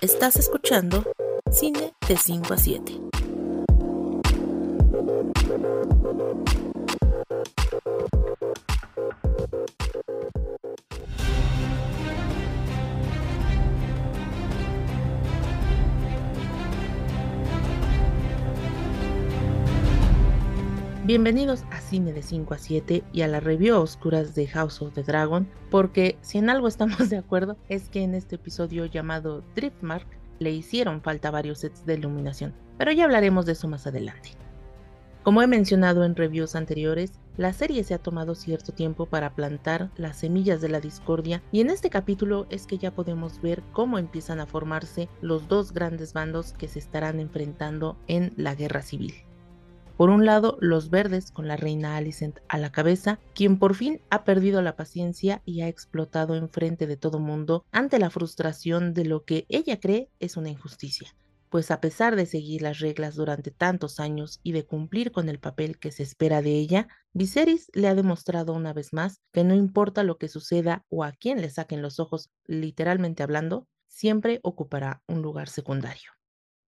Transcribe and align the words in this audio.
Estás 0.00 0.36
escuchando 0.36 1.04
Cine 1.50 1.92
de 2.06 2.16
5 2.16 2.54
a 2.54 2.56
7. 2.56 3.00
Bienvenidos 21.08 21.64
a 21.70 21.80
Cine 21.80 22.12
de 22.12 22.20
5 22.22 22.52
a 22.52 22.58
7 22.58 23.02
y 23.14 23.22
a 23.22 23.28
la 23.28 23.40
review 23.40 23.76
a 23.76 23.80
oscuras 23.80 24.34
de 24.34 24.46
House 24.46 24.82
of 24.82 24.92
the 24.92 25.02
Dragon, 25.02 25.48
porque 25.70 26.18
si 26.20 26.36
en 26.36 26.50
algo 26.50 26.68
estamos 26.68 27.08
de 27.08 27.16
acuerdo 27.16 27.56
es 27.70 27.88
que 27.88 28.02
en 28.02 28.14
este 28.14 28.34
episodio 28.34 28.84
llamado 28.84 29.42
Driftmark 29.54 30.06
le 30.38 30.50
hicieron 30.50 31.00
falta 31.00 31.30
varios 31.30 31.60
sets 31.60 31.86
de 31.86 31.94
iluminación, 31.94 32.52
pero 32.76 32.92
ya 32.92 33.04
hablaremos 33.04 33.46
de 33.46 33.52
eso 33.52 33.68
más 33.68 33.86
adelante. 33.86 34.32
Como 35.22 35.40
he 35.40 35.46
mencionado 35.46 36.04
en 36.04 36.14
reviews 36.14 36.54
anteriores, 36.54 37.12
la 37.38 37.54
serie 37.54 37.84
se 37.84 37.94
ha 37.94 37.98
tomado 37.98 38.34
cierto 38.34 38.72
tiempo 38.72 39.06
para 39.06 39.34
plantar 39.34 39.90
las 39.96 40.18
semillas 40.18 40.60
de 40.60 40.68
la 40.68 40.80
discordia 40.80 41.42
y 41.52 41.62
en 41.62 41.70
este 41.70 41.88
capítulo 41.88 42.46
es 42.50 42.66
que 42.66 42.76
ya 42.76 42.90
podemos 42.90 43.40
ver 43.40 43.62
cómo 43.72 43.96
empiezan 43.96 44.40
a 44.40 44.46
formarse 44.46 45.08
los 45.22 45.48
dos 45.48 45.72
grandes 45.72 46.12
bandos 46.12 46.52
que 46.52 46.68
se 46.68 46.80
estarán 46.80 47.18
enfrentando 47.18 47.96
en 48.08 48.34
la 48.36 48.54
guerra 48.54 48.82
civil. 48.82 49.14
Por 49.98 50.10
un 50.10 50.24
lado, 50.24 50.58
los 50.60 50.90
verdes 50.90 51.32
con 51.32 51.48
la 51.48 51.56
reina 51.56 51.96
Alicent 51.96 52.38
a 52.48 52.56
la 52.56 52.70
cabeza, 52.70 53.18
quien 53.34 53.58
por 53.58 53.74
fin 53.74 54.00
ha 54.10 54.22
perdido 54.22 54.62
la 54.62 54.76
paciencia 54.76 55.42
y 55.44 55.62
ha 55.62 55.66
explotado 55.66 56.36
enfrente 56.36 56.86
de 56.86 56.96
todo 56.96 57.18
mundo 57.18 57.64
ante 57.72 57.98
la 57.98 58.08
frustración 58.08 58.94
de 58.94 59.04
lo 59.04 59.24
que 59.24 59.44
ella 59.48 59.80
cree 59.80 60.08
es 60.20 60.36
una 60.36 60.50
injusticia. 60.50 61.16
Pues 61.50 61.72
a 61.72 61.80
pesar 61.80 62.14
de 62.14 62.26
seguir 62.26 62.62
las 62.62 62.78
reglas 62.78 63.16
durante 63.16 63.50
tantos 63.50 63.98
años 63.98 64.38
y 64.44 64.52
de 64.52 64.64
cumplir 64.64 65.10
con 65.10 65.28
el 65.28 65.40
papel 65.40 65.80
que 65.80 65.90
se 65.90 66.04
espera 66.04 66.42
de 66.42 66.52
ella, 66.52 66.86
Viserys 67.12 67.68
le 67.74 67.88
ha 67.88 67.96
demostrado 67.96 68.52
una 68.52 68.72
vez 68.72 68.92
más 68.92 69.20
que 69.32 69.42
no 69.42 69.56
importa 69.56 70.04
lo 70.04 70.16
que 70.16 70.28
suceda 70.28 70.84
o 70.90 71.02
a 71.02 71.10
quién 71.10 71.40
le 71.40 71.50
saquen 71.50 71.82
los 71.82 71.98
ojos, 71.98 72.30
literalmente 72.46 73.24
hablando, 73.24 73.66
siempre 73.88 74.38
ocupará 74.44 75.02
un 75.08 75.22
lugar 75.22 75.48
secundario. 75.48 76.17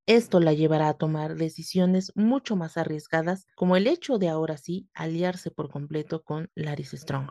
Esto 0.10 0.42
la 0.42 0.52
llevará 0.54 0.90
a 0.90 0.98
tomar 0.98 1.36
decisiones 1.38 2.12
mucho 2.16 2.58
más 2.58 2.76
arriesgadas, 2.78 3.46
como 3.56 3.78
el 3.78 3.88
hecho 3.88 4.18
de 4.18 4.28
ahora 4.28 4.58
sí 4.58 4.90
aliarse 4.94 5.52
por 5.52 5.70
completo 5.70 6.22
con 6.24 6.50
Laris 6.54 6.92
Strong. 6.92 7.30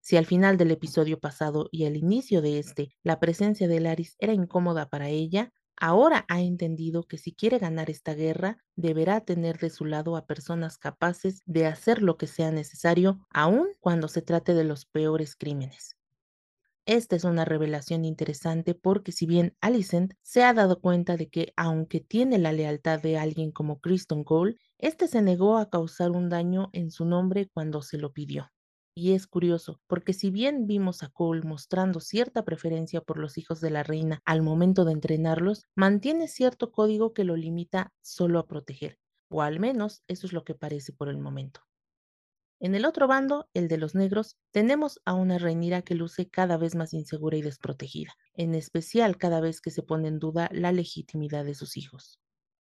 Si 0.00 0.16
al 0.16 0.26
final 0.26 0.56
del 0.56 0.70
episodio 0.72 1.20
pasado 1.20 1.68
y 1.70 1.84
al 1.86 1.96
inicio 1.96 2.42
de 2.42 2.58
este 2.58 2.90
la 3.02 3.20
presencia 3.20 3.68
de 3.68 3.80
Laris 3.80 4.16
era 4.18 4.32
incómoda 4.32 4.88
para 4.88 5.10
ella, 5.10 5.52
ahora 5.76 6.24
ha 6.28 6.40
entendido 6.40 7.04
que 7.04 7.18
si 7.18 7.34
quiere 7.34 7.58
ganar 7.58 7.90
esta 7.90 8.14
guerra, 8.14 8.58
deberá 8.76 9.20
tener 9.20 9.58
de 9.58 9.70
su 9.70 9.84
lado 9.84 10.16
a 10.16 10.26
personas 10.26 10.78
capaces 10.78 11.42
de 11.44 11.66
hacer 11.66 12.02
lo 12.02 12.16
que 12.16 12.26
sea 12.28 12.50
necesario, 12.50 13.26
aun 13.30 13.68
cuando 13.80 14.08
se 14.08 14.22
trate 14.22 14.54
de 14.54 14.64
los 14.64 14.86
peores 14.86 15.36
crímenes. 15.36 15.95
Esta 16.86 17.16
es 17.16 17.24
una 17.24 17.44
revelación 17.44 18.04
interesante 18.04 18.74
porque 18.74 19.10
si 19.12 19.26
bien 19.26 19.56
Alicent 19.60 20.14
se 20.22 20.42
ha 20.44 20.54
dado 20.54 20.80
cuenta 20.80 21.16
de 21.16 21.28
que 21.28 21.52
aunque 21.56 22.00
tiene 22.00 22.38
la 22.38 22.52
lealtad 22.52 23.00
de 23.00 23.18
alguien 23.18 23.50
como 23.52 23.80
Kristen 23.80 24.24
Cole, 24.24 24.56
este 24.78 25.08
se 25.08 25.20
negó 25.20 25.58
a 25.58 25.68
causar 25.68 26.12
un 26.12 26.28
daño 26.28 26.70
en 26.72 26.90
su 26.90 27.04
nombre 27.04 27.48
cuando 27.52 27.82
se 27.82 27.98
lo 27.98 28.12
pidió. 28.12 28.50
Y 28.94 29.12
es 29.12 29.26
curioso, 29.26 29.80
porque 29.88 30.12
si 30.12 30.30
bien 30.30 30.66
vimos 30.66 31.02
a 31.02 31.08
Cole 31.08 31.42
mostrando 31.42 32.00
cierta 32.00 32.44
preferencia 32.44 33.00
por 33.00 33.18
los 33.18 33.36
hijos 33.36 33.60
de 33.60 33.70
la 33.70 33.82
reina 33.82 34.20
al 34.24 34.42
momento 34.42 34.84
de 34.84 34.92
entrenarlos, 34.92 35.64
mantiene 35.74 36.28
cierto 36.28 36.72
código 36.72 37.12
que 37.12 37.24
lo 37.24 37.36
limita 37.36 37.92
solo 38.00 38.38
a 38.38 38.46
proteger, 38.46 38.98
o 39.28 39.42
al 39.42 39.60
menos 39.60 40.02
eso 40.08 40.26
es 40.26 40.32
lo 40.32 40.44
que 40.44 40.54
parece 40.54 40.92
por 40.92 41.08
el 41.08 41.18
momento. 41.18 41.60
En 42.58 42.74
el 42.74 42.86
otro 42.86 43.06
bando, 43.06 43.48
el 43.52 43.68
de 43.68 43.76
los 43.76 43.94
negros, 43.94 44.36
tenemos 44.50 45.00
a 45.04 45.12
una 45.12 45.38
Reinira 45.38 45.82
que 45.82 45.94
luce 45.94 46.30
cada 46.30 46.56
vez 46.56 46.74
más 46.74 46.94
insegura 46.94 47.36
y 47.36 47.42
desprotegida, 47.42 48.14
en 48.32 48.54
especial 48.54 49.18
cada 49.18 49.40
vez 49.40 49.60
que 49.60 49.70
se 49.70 49.82
pone 49.82 50.08
en 50.08 50.18
duda 50.18 50.48
la 50.52 50.72
legitimidad 50.72 51.44
de 51.44 51.54
sus 51.54 51.76
hijos. 51.76 52.18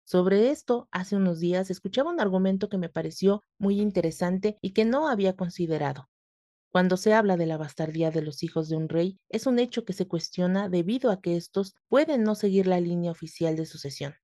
Sobre 0.05 0.49
esto, 0.49 0.89
hace 0.91 1.15
unos 1.15 1.39
días 1.39 1.69
escuchaba 1.71 2.11
un 2.11 2.19
argumento 2.19 2.67
que 2.67 2.77
me 2.77 2.89
pareció 2.89 3.41
muy 3.57 3.79
interesante 3.79 4.57
y 4.61 4.73
que 4.73 4.83
no 4.83 5.07
había 5.07 5.37
considerado. 5.37 6.09
Cuando 6.71 6.97
se 6.97 7.13
habla 7.13 7.37
de 7.37 7.45
la 7.45 7.57
bastardía 7.57 8.11
de 8.11 8.21
los 8.21 8.43
hijos 8.43 8.69
de 8.69 8.75
un 8.75 8.89
rey, 8.89 9.17
es 9.29 9.47
un 9.47 9.59
hecho 9.59 9.85
que 9.85 9.93
se 9.93 10.07
cuestiona 10.07 10.67
debido 10.67 11.09
a 11.09 11.21
que 11.21 11.37
estos 11.37 11.75
pueden 11.87 12.23
no 12.23 12.35
seguir 12.35 12.67
la 12.67 12.81
línea 12.81 13.11
oficial 13.11 13.55
de 13.55 13.65
sucesión. 13.65 14.15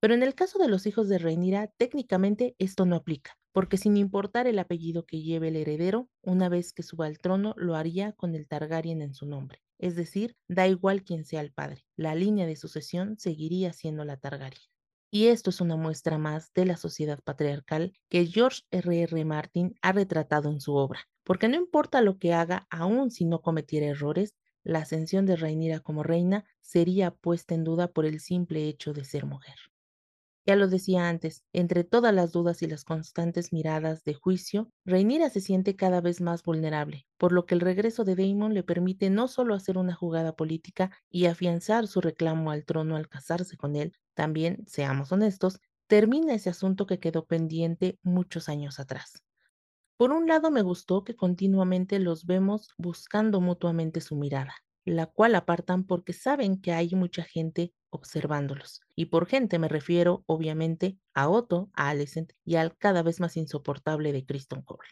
Pero 0.00 0.14
en 0.14 0.22
el 0.22 0.34
caso 0.34 0.58
de 0.58 0.68
los 0.68 0.86
hijos 0.86 1.08
de 1.08 1.18
Reinira, 1.18 1.72
técnicamente 1.78 2.56
esto 2.58 2.84
no 2.84 2.96
aplica 2.96 3.38
porque 3.52 3.76
sin 3.76 3.96
importar 3.96 4.46
el 4.46 4.58
apellido 4.58 5.06
que 5.06 5.22
lleve 5.22 5.48
el 5.48 5.56
heredero, 5.56 6.08
una 6.22 6.48
vez 6.48 6.72
que 6.72 6.82
suba 6.82 7.06
al 7.06 7.18
trono 7.18 7.54
lo 7.56 7.76
haría 7.76 8.12
con 8.12 8.34
el 8.34 8.48
Targaryen 8.48 9.02
en 9.02 9.14
su 9.14 9.26
nombre. 9.26 9.62
Es 9.78 9.96
decir, 9.96 10.36
da 10.48 10.66
igual 10.68 11.04
quién 11.04 11.24
sea 11.24 11.40
el 11.40 11.52
padre, 11.52 11.86
la 11.96 12.14
línea 12.14 12.46
de 12.46 12.56
sucesión 12.56 13.18
seguiría 13.18 13.72
siendo 13.72 14.04
la 14.04 14.16
Targaryen. 14.16 14.62
Y 15.10 15.26
esto 15.26 15.50
es 15.50 15.60
una 15.60 15.76
muestra 15.76 16.16
más 16.16 16.52
de 16.54 16.64
la 16.64 16.76
sociedad 16.76 17.20
patriarcal 17.22 17.92
que 18.08 18.26
George 18.26 18.62
R. 18.70 19.02
R. 19.02 19.24
Martin 19.26 19.74
ha 19.82 19.92
retratado 19.92 20.50
en 20.50 20.60
su 20.60 20.74
obra, 20.74 21.00
porque 21.22 21.48
no 21.48 21.56
importa 21.56 22.00
lo 22.00 22.18
que 22.18 22.32
haga, 22.32 22.66
aun 22.70 23.10
si 23.10 23.26
no 23.26 23.42
cometiera 23.42 23.86
errores, 23.86 24.34
la 24.64 24.78
ascensión 24.78 25.26
de 25.26 25.36
Rhaenyra 25.36 25.80
como 25.80 26.02
reina 26.02 26.44
sería 26.60 27.10
puesta 27.10 27.54
en 27.54 27.64
duda 27.64 27.88
por 27.92 28.06
el 28.06 28.20
simple 28.20 28.68
hecho 28.68 28.92
de 28.92 29.04
ser 29.04 29.26
mujer. 29.26 29.71
Ya 30.46 30.54
lo 30.56 30.68
decía 30.68 31.08
antes, 31.08 31.44
entre 31.52 31.82
todas 31.84 32.14
las 32.14 32.30
dudas 32.32 32.62
y 32.62 32.66
las 32.68 32.84
constantes 32.84 33.52
miradas 33.52 34.04
de 34.04 34.14
juicio, 34.14 34.70
Rhaenyra 34.84 35.30
se 35.30 35.40
siente 35.40 35.74
cada 35.76 36.00
vez 36.00 36.20
más 36.20 36.42
vulnerable, 36.44 37.06
por 37.18 37.32
lo 37.32 37.44
que 37.46 37.54
el 37.54 37.60
regreso 37.60 38.04
de 38.04 38.14
Daemon 38.16 38.54
le 38.54 38.62
permite 38.62 39.10
no 39.10 39.26
solo 39.28 39.54
hacer 39.54 39.78
una 39.78 39.94
jugada 39.94 40.34
política 40.36 40.92
y 41.10 41.26
afianzar 41.26 41.86
su 41.88 42.00
reclamo 42.00 42.50
al 42.52 42.64
trono 42.64 42.96
al 42.96 43.08
casarse 43.08 43.56
con 43.56 43.74
él, 43.76 43.92
también, 44.14 44.64
seamos 44.68 45.10
honestos, 45.12 45.60
termina 45.88 46.34
ese 46.34 46.50
asunto 46.50 46.86
que 46.86 47.00
quedó 47.00 47.24
pendiente 47.26 47.98
muchos 48.02 48.48
años 48.48 48.78
atrás. 48.80 49.22
Por 49.96 50.12
un 50.12 50.26
lado 50.28 50.50
me 50.50 50.62
gustó 50.62 51.04
que 51.04 51.16
continuamente 51.16 51.98
los 51.98 52.26
vemos 52.26 52.70
buscando 52.78 53.40
mutuamente 53.40 54.00
su 54.02 54.16
mirada, 54.16 54.54
la 54.84 55.06
cual 55.06 55.34
apartan 55.34 55.84
porque 55.84 56.12
saben 56.12 56.60
que 56.60 56.72
hay 56.72 56.90
mucha 56.90 57.22
gente 57.22 57.74
observándolos. 57.90 58.80
Y 58.94 59.06
por 59.06 59.26
gente 59.26 59.58
me 59.58 59.68
refiero, 59.68 60.24
obviamente, 60.26 60.98
a 61.14 61.28
Otto, 61.28 61.70
a 61.74 61.90
Alicent 61.90 62.32
y 62.44 62.56
al 62.56 62.76
cada 62.76 63.02
vez 63.02 63.20
más 63.20 63.36
insoportable 63.36 64.12
de 64.12 64.24
Kristen 64.24 64.62
Cole. 64.62 64.88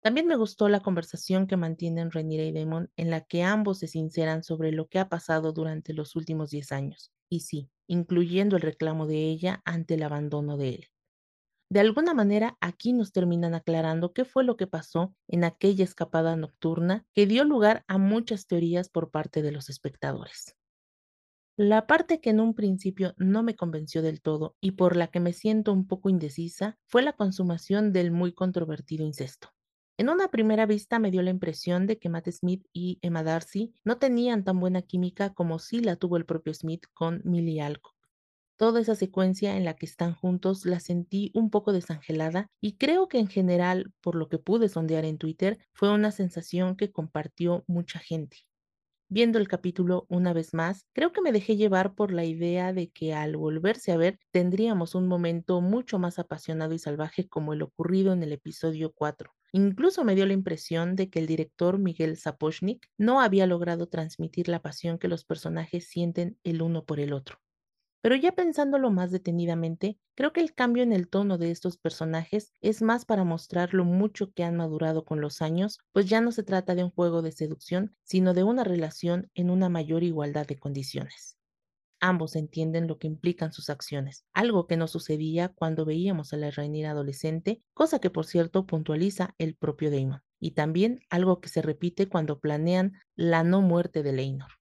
También 0.00 0.26
me 0.26 0.36
gustó 0.36 0.68
la 0.68 0.80
conversación 0.80 1.46
que 1.46 1.56
mantienen 1.56 2.10
Rhaenyra 2.10 2.44
y 2.44 2.52
Daemon 2.52 2.90
en 2.96 3.10
la 3.10 3.20
que 3.22 3.44
ambos 3.44 3.78
se 3.78 3.86
sinceran 3.88 4.42
sobre 4.42 4.72
lo 4.72 4.88
que 4.88 4.98
ha 4.98 5.08
pasado 5.08 5.52
durante 5.52 5.92
los 5.94 6.16
últimos 6.16 6.50
10 6.50 6.72
años, 6.72 7.12
y 7.28 7.40
sí, 7.40 7.70
incluyendo 7.86 8.56
el 8.56 8.62
reclamo 8.62 9.06
de 9.06 9.28
ella 9.28 9.62
ante 9.64 9.94
el 9.94 10.02
abandono 10.02 10.56
de 10.56 10.70
él. 10.70 10.88
De 11.70 11.80
alguna 11.80 12.14
manera, 12.14 12.56
aquí 12.60 12.94
nos 12.94 13.12
terminan 13.12 13.54
aclarando 13.54 14.14
qué 14.14 14.24
fue 14.24 14.42
lo 14.42 14.56
que 14.56 14.66
pasó 14.66 15.14
en 15.26 15.44
aquella 15.44 15.84
escapada 15.84 16.34
nocturna 16.34 17.04
que 17.14 17.26
dio 17.26 17.44
lugar 17.44 17.84
a 17.88 17.98
muchas 17.98 18.46
teorías 18.46 18.88
por 18.88 19.10
parte 19.10 19.42
de 19.42 19.52
los 19.52 19.68
espectadores. 19.68 20.56
La 21.58 21.86
parte 21.86 22.20
que 22.20 22.30
en 22.30 22.40
un 22.40 22.54
principio 22.54 23.14
no 23.18 23.42
me 23.42 23.56
convenció 23.56 24.00
del 24.00 24.22
todo 24.22 24.56
y 24.60 24.72
por 24.72 24.96
la 24.96 25.08
que 25.08 25.20
me 25.20 25.32
siento 25.32 25.72
un 25.72 25.86
poco 25.86 26.08
indecisa 26.08 26.78
fue 26.86 27.02
la 27.02 27.12
consumación 27.12 27.92
del 27.92 28.12
muy 28.12 28.32
controvertido 28.32 29.04
incesto. 29.04 29.48
En 29.98 30.08
una 30.08 30.30
primera 30.30 30.64
vista 30.64 31.00
me 31.00 31.10
dio 31.10 31.20
la 31.20 31.30
impresión 31.30 31.88
de 31.88 31.98
que 31.98 32.08
Matt 32.08 32.30
Smith 32.30 32.64
y 32.72 32.98
Emma 33.02 33.24
Darcy 33.24 33.74
no 33.84 33.98
tenían 33.98 34.44
tan 34.44 34.60
buena 34.60 34.82
química 34.82 35.34
como 35.34 35.58
sí 35.58 35.80
la 35.80 35.96
tuvo 35.96 36.16
el 36.16 36.24
propio 36.24 36.54
Smith 36.54 36.84
con 36.94 37.20
Millie 37.24 37.60
Alcock. 37.60 37.97
Toda 38.58 38.80
esa 38.80 38.96
secuencia 38.96 39.56
en 39.56 39.64
la 39.64 39.74
que 39.76 39.86
están 39.86 40.14
juntos 40.14 40.66
la 40.66 40.80
sentí 40.80 41.30
un 41.32 41.48
poco 41.48 41.72
desangelada 41.72 42.48
y 42.60 42.76
creo 42.76 43.08
que 43.08 43.20
en 43.20 43.28
general, 43.28 43.92
por 44.00 44.16
lo 44.16 44.28
que 44.28 44.38
pude 44.38 44.68
sondear 44.68 45.04
en 45.04 45.16
Twitter, 45.16 45.58
fue 45.72 45.90
una 45.90 46.10
sensación 46.10 46.76
que 46.76 46.90
compartió 46.90 47.64
mucha 47.68 48.00
gente. 48.00 48.38
Viendo 49.08 49.38
el 49.38 49.48
capítulo 49.48 50.06
una 50.08 50.32
vez 50.32 50.54
más, 50.54 50.86
creo 50.92 51.12
que 51.12 51.22
me 51.22 51.32
dejé 51.32 51.56
llevar 51.56 51.94
por 51.94 52.12
la 52.12 52.24
idea 52.24 52.72
de 52.72 52.90
que 52.90 53.14
al 53.14 53.36
volverse 53.36 53.92
a 53.92 53.96
ver 53.96 54.18
tendríamos 54.32 54.96
un 54.96 55.06
momento 55.06 55.60
mucho 55.60 56.00
más 56.00 56.18
apasionado 56.18 56.74
y 56.74 56.80
salvaje 56.80 57.28
como 57.28 57.52
el 57.52 57.62
ocurrido 57.62 58.12
en 58.12 58.24
el 58.24 58.32
episodio 58.32 58.92
4. 58.92 59.32
Incluso 59.52 60.04
me 60.04 60.16
dio 60.16 60.26
la 60.26 60.34
impresión 60.34 60.96
de 60.96 61.10
que 61.10 61.20
el 61.20 61.28
director 61.28 61.78
Miguel 61.78 62.16
Sapochnik 62.16 62.88
no 62.98 63.20
había 63.20 63.46
logrado 63.46 63.86
transmitir 63.86 64.48
la 64.48 64.62
pasión 64.62 64.98
que 64.98 65.08
los 65.08 65.24
personajes 65.24 65.88
sienten 65.88 66.38
el 66.42 66.60
uno 66.60 66.84
por 66.84 66.98
el 67.00 67.12
otro. 67.12 67.38
Pero 68.08 68.22
ya 68.22 68.32
pensándolo 68.32 68.90
más 68.90 69.10
detenidamente, 69.10 69.98
creo 70.14 70.32
que 70.32 70.40
el 70.40 70.54
cambio 70.54 70.82
en 70.82 70.94
el 70.94 71.10
tono 71.10 71.36
de 71.36 71.50
estos 71.50 71.76
personajes 71.76 72.54
es 72.62 72.80
más 72.80 73.04
para 73.04 73.22
mostrar 73.22 73.74
lo 73.74 73.84
mucho 73.84 74.32
que 74.32 74.44
han 74.44 74.56
madurado 74.56 75.04
con 75.04 75.20
los 75.20 75.42
años, 75.42 75.78
pues 75.92 76.06
ya 76.06 76.22
no 76.22 76.32
se 76.32 76.42
trata 76.42 76.74
de 76.74 76.84
un 76.84 76.90
juego 76.90 77.20
de 77.20 77.32
seducción, 77.32 77.94
sino 78.04 78.32
de 78.32 78.44
una 78.44 78.64
relación 78.64 79.30
en 79.34 79.50
una 79.50 79.68
mayor 79.68 80.04
igualdad 80.04 80.46
de 80.46 80.58
condiciones. 80.58 81.36
Ambos 82.00 82.34
entienden 82.34 82.86
lo 82.86 82.96
que 82.96 83.08
implican 83.08 83.52
sus 83.52 83.68
acciones, 83.68 84.24
algo 84.32 84.66
que 84.66 84.78
no 84.78 84.88
sucedía 84.88 85.50
cuando 85.50 85.84
veíamos 85.84 86.32
a 86.32 86.38
la 86.38 86.50
reina 86.50 86.92
adolescente, 86.92 87.62
cosa 87.74 87.98
que 87.98 88.08
por 88.08 88.24
cierto 88.24 88.64
puntualiza 88.64 89.34
el 89.36 89.54
propio 89.54 89.90
Damon, 89.90 90.22
y 90.40 90.52
también 90.52 91.00
algo 91.10 91.42
que 91.42 91.50
se 91.50 91.60
repite 91.60 92.08
cuando 92.08 92.40
planean 92.40 92.94
la 93.16 93.44
no 93.44 93.60
muerte 93.60 94.02
de 94.02 94.14
Leinor. 94.14 94.57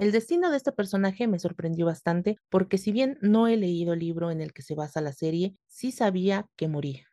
El 0.00 0.10
destino 0.10 0.50
de 0.50 0.56
este 0.56 0.72
personaje 0.72 1.28
me 1.28 1.38
sorprendió 1.38 1.86
bastante 1.86 2.38
porque 2.48 2.76
si 2.76 2.90
bien 2.90 3.18
no 3.20 3.46
he 3.46 3.56
leído 3.56 3.92
el 3.92 4.00
libro 4.00 4.32
en 4.32 4.40
el 4.40 4.52
que 4.52 4.62
se 4.62 4.74
basa 4.74 5.00
la 5.00 5.12
serie, 5.12 5.60
sí 5.68 5.92
sabía 5.92 6.46
que 6.56 6.66
moría. 6.66 7.06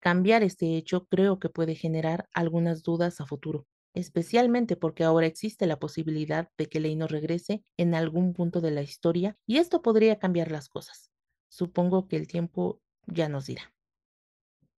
Cambiar 0.00 0.42
este 0.44 0.76
hecho 0.76 1.06
creo 1.06 1.40
que 1.40 1.48
puede 1.50 1.74
generar 1.74 2.28
algunas 2.34 2.82
dudas 2.82 3.20
a 3.20 3.26
futuro, 3.26 3.66
especialmente 3.94 4.76
porque 4.76 5.04
ahora 5.04 5.26
existe 5.26 5.66
la 5.66 5.78
posibilidad 5.78 6.48
de 6.58 6.66
que 6.66 6.80
Leino 6.80 7.08
regrese 7.08 7.62
en 7.76 7.94
algún 7.94 8.34
punto 8.34 8.60
de 8.60 8.72
la 8.72 8.82
historia 8.82 9.36
y 9.46 9.58
esto 9.58 9.82
podría 9.82 10.18
cambiar 10.18 10.52
las 10.52 10.68
cosas. 10.68 11.10
Supongo 11.48 12.08
que 12.08 12.16
el 12.16 12.28
tiempo 12.28 12.82
ya 13.06 13.28
nos 13.28 13.46
dirá. 13.46 13.75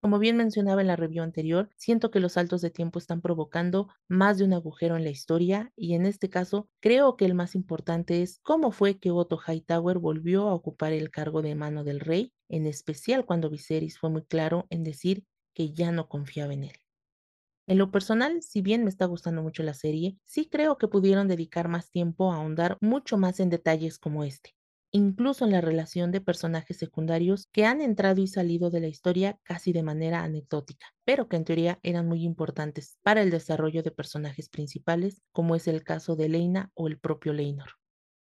Como 0.00 0.18
bien 0.18 0.36
mencionaba 0.36 0.80
en 0.80 0.86
la 0.88 0.96
review 0.96 1.22
anterior, 1.22 1.70
siento 1.76 2.10
que 2.10 2.18
los 2.20 2.32
saltos 2.32 2.60
de 2.62 2.70
tiempo 2.70 2.98
están 2.98 3.20
provocando 3.20 3.88
más 4.08 4.38
de 4.38 4.44
un 4.44 4.52
agujero 4.52 4.96
en 4.96 5.04
la 5.04 5.10
historia 5.10 5.72
y 5.76 5.94
en 5.94 6.04
este 6.06 6.28
caso 6.30 6.68
creo 6.80 7.16
que 7.16 7.24
el 7.26 7.34
más 7.34 7.54
importante 7.54 8.22
es 8.22 8.40
cómo 8.42 8.70
fue 8.72 8.98
que 8.98 9.10
Otto 9.12 9.38
Hightower 9.38 9.98
volvió 9.98 10.48
a 10.48 10.54
ocupar 10.54 10.92
el 10.92 11.10
cargo 11.10 11.42
de 11.42 11.54
mano 11.54 11.84
del 11.84 12.00
rey, 12.00 12.32
en 12.48 12.66
especial 12.66 13.24
cuando 13.24 13.50
Viserys 13.50 13.98
fue 13.98 14.10
muy 14.10 14.24
claro 14.24 14.66
en 14.70 14.82
decir 14.84 15.24
que 15.54 15.72
ya 15.72 15.92
no 15.92 16.08
confiaba 16.08 16.54
en 16.54 16.64
él. 16.64 16.76
En 17.68 17.78
lo 17.78 17.92
personal, 17.92 18.42
si 18.42 18.62
bien 18.62 18.84
me 18.84 18.90
está 18.90 19.06
gustando 19.06 19.42
mucho 19.42 19.62
la 19.62 19.74
serie, 19.74 20.18
sí 20.24 20.48
creo 20.50 20.78
que 20.78 20.88
pudieron 20.88 21.28
dedicar 21.28 21.68
más 21.68 21.90
tiempo 21.92 22.32
a 22.32 22.36
ahondar 22.38 22.78
mucho 22.82 23.18
más 23.18 23.40
en 23.40 23.50
detalles 23.50 23.98
como 24.00 24.24
este 24.24 24.57
incluso 24.92 25.44
en 25.44 25.52
la 25.52 25.60
relación 25.60 26.10
de 26.12 26.20
personajes 26.20 26.76
secundarios 26.78 27.46
que 27.52 27.64
han 27.66 27.80
entrado 27.80 28.20
y 28.20 28.26
salido 28.26 28.70
de 28.70 28.80
la 28.80 28.88
historia 28.88 29.38
casi 29.42 29.72
de 29.72 29.82
manera 29.82 30.22
anecdótica, 30.24 30.86
pero 31.04 31.28
que 31.28 31.36
en 31.36 31.44
teoría 31.44 31.78
eran 31.82 32.06
muy 32.06 32.24
importantes 32.24 32.98
para 33.02 33.22
el 33.22 33.30
desarrollo 33.30 33.82
de 33.82 33.90
personajes 33.90 34.48
principales, 34.48 35.22
como 35.32 35.54
es 35.56 35.68
el 35.68 35.84
caso 35.84 36.16
de 36.16 36.28
Leina 36.28 36.70
o 36.74 36.88
el 36.88 36.98
propio 36.98 37.32
Leinor. 37.32 37.70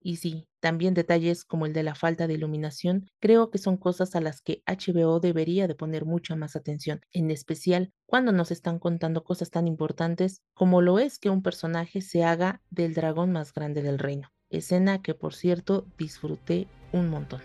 Y 0.02 0.18
sí, 0.18 0.48
también 0.60 0.94
detalles 0.94 1.46
como 1.46 1.66
el 1.66 1.74
de 1.74 1.84
la 1.84 1.96
falta 1.96 2.28
de 2.28 2.34
iluminación, 2.34 3.08
creo 3.22 3.50
que 3.50 3.58
son 3.58 3.78
cosas 3.78 4.16
a 4.16 4.22
las 4.22 4.42
que 4.42 4.62
HBO 4.66 5.20
debería 5.22 5.68
de 5.68 5.76
poner 5.76 6.06
mucha 6.06 6.36
más 6.36 6.56
atención, 6.58 7.02
en 7.14 7.32
especial 7.32 7.92
cuando 8.06 8.32
nos 8.34 8.52
están 8.52 8.80
contando 8.80 9.24
cosas 9.24 9.52
tan 9.52 9.68
importantes 9.68 10.42
como 10.54 10.82
lo 10.82 11.00
es 11.00 11.20
que 11.20 11.30
un 11.30 11.44
personaje 11.44 12.02
se 12.02 12.24
haga 12.24 12.62
del 12.70 12.94
dragón 12.94 13.32
más 13.32 13.54
grande 13.54 13.82
del 13.82 14.00
reino 14.00 14.30
escena 14.50 15.02
que 15.02 15.14
por 15.14 15.34
cierto 15.34 15.86
disfruté 15.98 16.68
un 16.92 17.10
montón. 17.10 17.42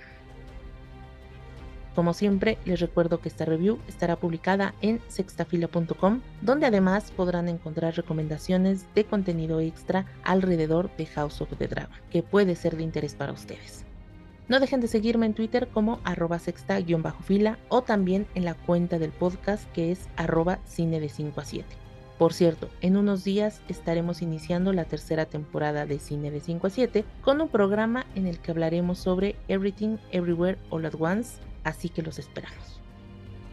Como 1.95 2.13
siempre, 2.13 2.59
les 2.65 2.81
recuerdo 2.81 3.21
que 3.21 3.29
esta 3.29 3.45
review 3.45 3.79
estará 3.87 4.17
publicada 4.17 4.75
en 4.81 5.01
sextafila.com, 5.07 6.21
donde 6.43 6.67
además 6.67 7.13
podrán 7.13 7.49
encontrar 7.49 7.95
recomendaciones 7.95 8.93
de 8.95 9.05
contenido 9.05 9.61
extra 9.61 10.07
alrededor 10.25 10.95
de 10.97 11.07
House 11.07 11.41
of 11.41 11.57
the 11.57 11.69
Dragon, 11.69 11.97
que 12.11 12.25
puede 12.25 12.57
ser 12.57 12.77
de 12.77 12.83
interés 12.83 13.15
para 13.15 13.33
ustedes. 13.33 13.85
No 14.49 14.61
dejen 14.61 14.81
de 14.81 14.89
seguirme 14.89 15.27
en 15.27 15.35
Twitter 15.35 15.69
como 15.69 16.01
arroba 16.05 16.39
sexta-fila 16.39 17.59
o 17.69 17.83
también 17.83 18.27
en 18.35 18.45
la 18.45 18.55
cuenta 18.55 18.99
del 18.99 19.11
podcast 19.11 19.71
que 19.73 19.93
es 19.93 20.09
arroba 20.17 20.59
cine 20.67 21.01
de 21.01 21.09
5 21.09 21.41
a 21.41 21.45
7. 21.45 21.84
Por 22.25 22.33
cierto, 22.33 22.71
en 22.81 22.97
unos 22.97 23.23
días 23.23 23.61
estaremos 23.69 24.23
iniciando 24.23 24.73
la 24.73 24.87
tercera 24.87 25.27
temporada 25.27 25.85
de 25.85 25.99
Cine 25.99 26.31
de 26.31 26.41
5 26.41 26.69
a 26.69 26.71
7 26.71 27.05
con 27.21 27.43
un 27.43 27.51
programa 27.51 28.07
en 28.15 28.27
el 28.27 28.39
que 28.39 28.51
hablaremos 28.51 28.97
sobre 28.97 29.37
Everything 29.49 29.99
Everywhere 30.11 30.57
All 30.71 30.87
at 30.87 30.95
Once, 30.99 31.37
así 31.65 31.91
que 31.91 32.01
los 32.01 32.19
esperamos. 32.19 32.81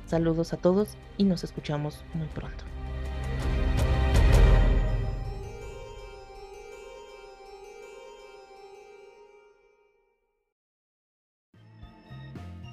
Saludos 0.06 0.54
a 0.54 0.58
todos 0.58 0.96
y 1.18 1.26
nos 1.26 1.44
escuchamos 1.44 2.06
muy 2.14 2.28
pronto. 2.28 2.64